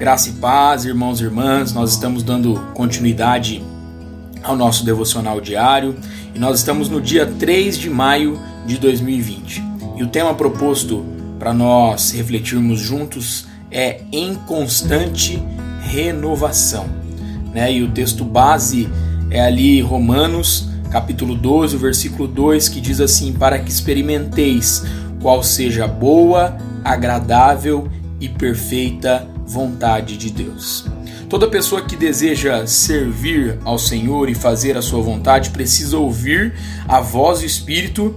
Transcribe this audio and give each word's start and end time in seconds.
Graça 0.00 0.30
e 0.30 0.32
paz, 0.32 0.86
irmãos 0.86 1.20
e 1.20 1.24
irmãs, 1.24 1.74
nós 1.74 1.90
estamos 1.90 2.22
dando 2.22 2.54
continuidade 2.72 3.62
ao 4.42 4.56
nosso 4.56 4.82
devocional 4.82 5.42
diário 5.42 5.94
e 6.34 6.38
nós 6.38 6.60
estamos 6.60 6.88
no 6.88 7.02
dia 7.02 7.26
3 7.26 7.76
de 7.76 7.90
maio 7.90 8.40
de 8.64 8.78
2020. 8.78 9.62
E 9.98 10.02
o 10.02 10.06
tema 10.06 10.32
proposto 10.32 11.04
para 11.38 11.52
nós 11.52 12.12
refletirmos 12.12 12.80
juntos 12.80 13.44
é 13.70 14.00
em 14.10 14.34
constante 14.34 15.38
renovação. 15.82 16.86
Né? 17.52 17.70
E 17.70 17.82
o 17.82 17.90
texto 17.90 18.24
base 18.24 18.88
é 19.30 19.42
ali 19.42 19.82
Romanos, 19.82 20.66
capítulo 20.90 21.34
12, 21.34 21.76
versículo 21.76 22.26
2, 22.26 22.70
que 22.70 22.80
diz 22.80 23.02
assim: 23.02 23.34
Para 23.34 23.58
que 23.58 23.70
experimenteis 23.70 24.82
qual 25.20 25.42
seja 25.42 25.86
boa, 25.86 26.56
agradável 26.82 27.86
e 28.18 28.30
perfeita 28.30 29.28
vontade 29.50 30.16
de 30.16 30.30
Deus. 30.30 30.84
Toda 31.28 31.48
pessoa 31.48 31.82
que 31.82 31.96
deseja 31.96 32.66
servir 32.68 33.58
ao 33.64 33.78
Senhor 33.78 34.28
e 34.30 34.34
fazer 34.34 34.76
a 34.76 34.82
sua 34.82 35.02
vontade 35.02 35.50
precisa 35.50 35.98
ouvir 35.98 36.54
a 36.86 37.00
voz 37.00 37.40
do 37.40 37.46
Espírito 37.46 38.14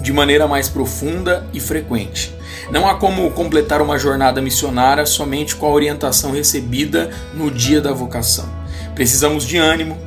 de 0.00 0.10
maneira 0.10 0.48
mais 0.48 0.70
profunda 0.70 1.46
e 1.52 1.60
frequente. 1.60 2.34
Não 2.70 2.88
há 2.88 2.94
como 2.94 3.30
completar 3.32 3.82
uma 3.82 3.98
jornada 3.98 4.40
missionária 4.40 5.04
somente 5.04 5.54
com 5.54 5.66
a 5.66 5.70
orientação 5.70 6.32
recebida 6.32 7.10
no 7.34 7.50
dia 7.50 7.80
da 7.80 7.92
vocação. 7.92 8.48
Precisamos 8.94 9.46
de 9.46 9.58
ânimo, 9.58 9.98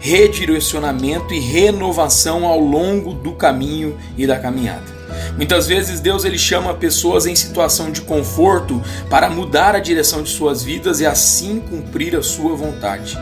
redirecionamento 0.00 1.34
e 1.34 1.40
renovação 1.40 2.46
ao 2.46 2.60
longo 2.60 3.12
do 3.12 3.32
caminho 3.32 3.98
e 4.16 4.26
da 4.26 4.38
caminhada. 4.38 4.98
Muitas 5.36 5.66
vezes 5.66 6.00
Deus 6.00 6.24
ele 6.24 6.38
chama 6.38 6.74
pessoas 6.74 7.26
em 7.26 7.34
situação 7.34 7.90
de 7.90 8.02
conforto 8.02 8.82
para 9.08 9.30
mudar 9.30 9.74
a 9.74 9.80
direção 9.80 10.22
de 10.22 10.30
suas 10.30 10.62
vidas 10.62 11.00
e 11.00 11.06
assim 11.06 11.60
cumprir 11.60 12.16
a 12.16 12.22
sua 12.22 12.54
vontade. 12.54 13.18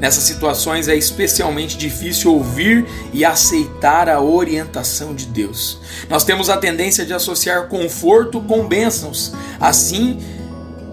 Nessas 0.00 0.24
situações 0.24 0.88
é 0.88 0.96
especialmente 0.96 1.76
difícil 1.78 2.34
ouvir 2.34 2.84
e 3.12 3.24
aceitar 3.24 4.08
a 4.08 4.20
orientação 4.20 5.14
de 5.14 5.26
Deus. 5.26 5.78
Nós 6.10 6.24
temos 6.24 6.50
a 6.50 6.56
tendência 6.56 7.06
de 7.06 7.14
associar 7.14 7.68
conforto 7.68 8.40
com 8.40 8.66
bênçãos. 8.66 9.32
Assim, 9.60 10.18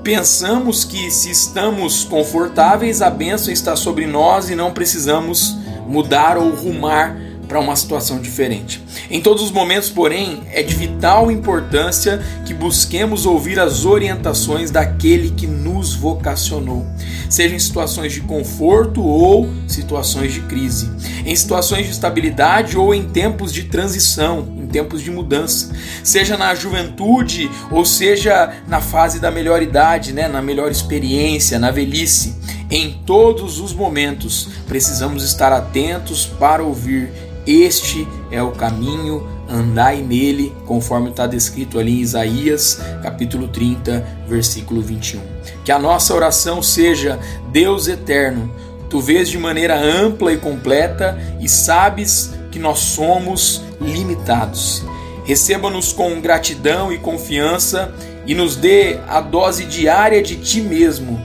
pensamos 0.03 0.83
que 0.83 1.11
se 1.11 1.29
estamos 1.29 2.03
confortáveis, 2.03 3.01
a 3.01 3.09
bênção 3.09 3.53
está 3.53 3.75
sobre 3.75 4.07
nós 4.07 4.49
e 4.49 4.55
não 4.55 4.71
precisamos 4.71 5.55
mudar 5.87 6.37
ou 6.37 6.49
rumar 6.55 7.17
para 7.47 7.59
uma 7.59 7.75
situação 7.75 8.19
diferente. 8.21 8.81
Em 9.09 9.19
todos 9.19 9.43
os 9.43 9.51
momentos, 9.51 9.89
porém, 9.89 10.41
é 10.53 10.63
de 10.63 10.73
vital 10.73 11.29
importância 11.29 12.23
que 12.45 12.53
busquemos 12.53 13.25
ouvir 13.25 13.59
as 13.59 13.83
orientações 13.83 14.71
daquele 14.71 15.31
que 15.31 15.45
nos 15.45 15.93
vocacionou, 15.93 16.85
seja 17.29 17.53
em 17.53 17.59
situações 17.59 18.13
de 18.13 18.21
conforto 18.21 19.03
ou 19.03 19.49
situações 19.67 20.33
de 20.33 20.39
crise, 20.41 20.89
em 21.25 21.35
situações 21.35 21.87
de 21.87 21.91
estabilidade 21.91 22.77
ou 22.77 22.95
em 22.95 23.03
tempos 23.03 23.51
de 23.51 23.63
transição, 23.63 24.47
tempos 24.71 25.01
de 25.01 25.11
mudança, 25.11 25.73
seja 26.03 26.37
na 26.37 26.55
juventude 26.55 27.49
ou 27.69 27.85
seja 27.85 28.53
na 28.67 28.81
fase 28.81 29.19
da 29.19 29.29
melhor 29.29 29.61
idade, 29.61 30.13
né, 30.13 30.27
na 30.27 30.41
melhor 30.41 30.71
experiência, 30.71 31.59
na 31.59 31.71
velhice. 31.71 32.35
Em 32.69 33.01
todos 33.05 33.59
os 33.59 33.73
momentos, 33.73 34.47
precisamos 34.67 35.23
estar 35.23 35.51
atentos 35.51 36.25
para 36.25 36.63
ouvir 36.63 37.11
este 37.45 38.07
é 38.29 38.41
o 38.41 38.51
caminho, 38.51 39.27
andai 39.49 40.01
nele, 40.01 40.53
conforme 40.67 41.09
está 41.09 41.25
descrito 41.25 41.79
ali 41.79 41.97
em 41.97 42.01
Isaías, 42.01 42.79
capítulo 43.01 43.47
30, 43.47 44.05
versículo 44.27 44.81
21. 44.81 45.19
Que 45.65 45.71
a 45.71 45.79
nossa 45.79 46.13
oração 46.13 46.61
seja: 46.61 47.19
Deus 47.51 47.87
eterno, 47.87 48.53
tu 48.89 48.99
vês 48.99 49.27
de 49.27 49.39
maneira 49.39 49.75
ampla 49.75 50.31
e 50.31 50.37
completa 50.37 51.17
e 51.39 51.49
sabes 51.49 52.31
que 52.51 52.59
nós 52.59 52.79
somos 52.79 53.63
limitados. 53.79 54.83
Receba-nos 55.23 55.93
com 55.93 56.19
gratidão 56.19 56.91
e 56.91 56.97
confiança 56.97 57.93
e 58.25 58.35
nos 58.35 58.55
dê 58.55 58.99
a 59.07 59.21
dose 59.21 59.65
diária 59.65 60.21
de 60.21 60.35
ti 60.35 60.61
mesmo 60.61 61.19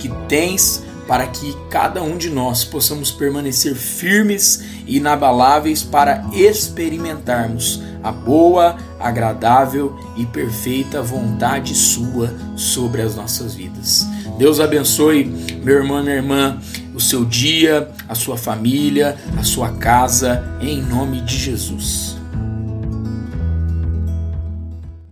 que 0.00 0.08
tens 0.28 0.84
para 1.08 1.26
que 1.26 1.56
cada 1.70 2.02
um 2.02 2.18
de 2.18 2.28
nós 2.28 2.64
possamos 2.64 3.10
permanecer 3.10 3.74
firmes 3.74 4.62
e 4.86 4.98
inabaláveis 4.98 5.82
para 5.82 6.22
experimentarmos 6.34 7.82
a 8.02 8.12
boa, 8.12 8.76
agradável 9.00 9.98
e 10.16 10.26
perfeita 10.26 11.02
vontade 11.02 11.74
Sua 11.74 12.32
sobre 12.54 13.02
as 13.02 13.16
nossas 13.16 13.54
vidas. 13.54 14.06
Deus 14.38 14.60
abençoe, 14.60 15.24
meu 15.24 15.76
irmão, 15.76 16.02
minha 16.02 16.14
irmã, 16.14 16.58
o 16.98 17.00
seu 17.00 17.24
dia, 17.24 17.88
a 18.08 18.14
sua 18.16 18.36
família, 18.36 19.16
a 19.38 19.44
sua 19.44 19.70
casa, 19.70 20.44
em 20.60 20.82
nome 20.82 21.20
de 21.20 21.38
Jesus. 21.38 22.17